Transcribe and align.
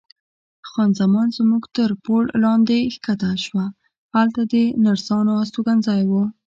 خان 0.69 0.89
زمان 0.99 1.27
زموږ 1.37 1.63
تر 1.77 1.91
پوړ 2.03 2.23
لاندې 2.43 2.77
کښته 3.03 3.31
شوه، 3.45 3.65
هلته 4.15 4.41
د 4.51 4.53
نرسانو 4.85 5.33
استوګنځای 5.43 6.01
و. 6.09 6.13